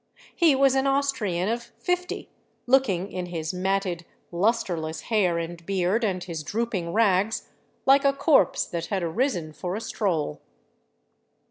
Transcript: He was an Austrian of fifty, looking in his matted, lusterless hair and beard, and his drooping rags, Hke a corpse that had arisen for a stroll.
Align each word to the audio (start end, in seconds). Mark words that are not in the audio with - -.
He 0.35 0.55
was 0.55 0.73
an 0.73 0.87
Austrian 0.87 1.47
of 1.47 1.61
fifty, 1.61 2.31
looking 2.65 3.11
in 3.11 3.27
his 3.27 3.53
matted, 3.53 4.03
lusterless 4.31 5.01
hair 5.01 5.37
and 5.37 5.63
beard, 5.63 6.03
and 6.03 6.23
his 6.23 6.41
drooping 6.41 6.91
rags, 6.91 7.49
Hke 7.87 8.03
a 8.05 8.13
corpse 8.13 8.65
that 8.65 8.87
had 8.87 9.03
arisen 9.03 9.53
for 9.53 9.75
a 9.75 9.81
stroll. 9.81 10.41